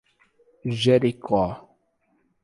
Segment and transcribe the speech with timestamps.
[0.81, 1.43] Jericó